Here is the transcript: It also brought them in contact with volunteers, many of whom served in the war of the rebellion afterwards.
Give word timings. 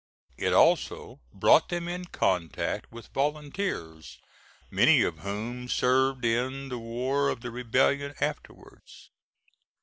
It 0.35 0.51
also 0.51 1.19
brought 1.31 1.69
them 1.69 1.87
in 1.87 2.05
contact 2.05 2.91
with 2.91 3.09
volunteers, 3.13 4.17
many 4.71 5.03
of 5.03 5.19
whom 5.19 5.67
served 5.69 6.25
in 6.25 6.69
the 6.69 6.79
war 6.79 7.29
of 7.29 7.41
the 7.41 7.51
rebellion 7.51 8.15
afterwards. 8.19 9.11